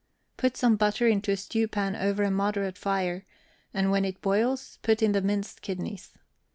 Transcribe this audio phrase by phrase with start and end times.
[0.35, 3.23] Put some butter into a stewpan over a moderate fire,
[3.71, 6.15] and when it boils put in the minced kidneys.